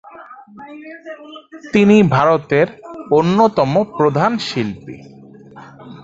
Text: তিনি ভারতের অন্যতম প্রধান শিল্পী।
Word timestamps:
তিনি 1.73 1.97
ভারতের 2.15 2.67
অন্যতম 3.11 3.71
প্রধান 3.97 4.31
শিল্পী। 4.47 4.95